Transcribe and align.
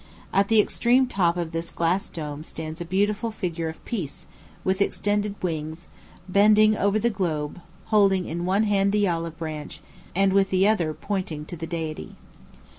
At 0.33 0.47
the 0.47 0.59
extreme 0.59 1.05
top 1.05 1.37
of 1.37 1.51
this 1.51 1.69
glass 1.69 2.09
dome 2.09 2.43
stands 2.43 2.81
a 2.81 2.85
beautiful 2.85 3.29
figure 3.29 3.69
of 3.69 3.85
Peace, 3.85 4.25
with 4.63 4.81
extended 4.81 5.35
wings, 5.43 5.87
bending 6.27 6.75
over 6.75 6.97
the 6.97 7.11
globe, 7.11 7.61
holding 7.93 8.25
in 8.27 8.43
one 8.45 8.63
hand 8.63 8.93
the 8.93 9.07
olive 9.07 9.37
branch, 9.37 9.79
and 10.15 10.33
with 10.33 10.49
the 10.49 10.67
other 10.67 10.95
pointing 10.95 11.45
to 11.45 11.55
the 11.55 11.67
Deity. 11.67 12.15